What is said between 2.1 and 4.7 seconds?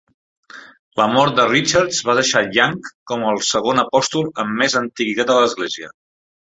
deixar Young com al segon apòstol amb